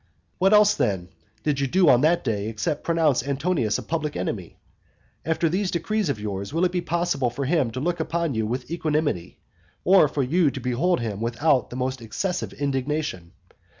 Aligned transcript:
What 0.39 0.51
else, 0.51 0.73
then, 0.73 1.09
did 1.43 1.59
you 1.59 1.67
do 1.67 1.87
on 1.87 2.01
that 2.01 2.23
day 2.23 2.47
except 2.47 2.83
pronounce 2.83 3.21
Antonius 3.21 3.77
a 3.77 3.83
public 3.83 4.15
enemy? 4.15 4.57
After 5.23 5.47
these 5.47 5.69
decrees 5.69 6.09
of 6.09 6.19
yours, 6.19 6.51
will 6.51 6.65
it 6.65 6.71
be 6.71 6.81
possible 6.81 7.29
for 7.29 7.45
him 7.45 7.69
to 7.69 7.79
look 7.79 7.99
upon 7.99 8.33
you 8.33 8.47
with 8.47 8.71
equanimity, 8.71 9.37
or 9.83 10.07
for 10.07 10.23
you 10.23 10.49
to 10.49 10.59
behold 10.59 11.01
him 11.01 11.21
without 11.21 11.69
the 11.69 11.75
most 11.75 12.01
excessive 12.01 12.51
indignation? 12.53 13.33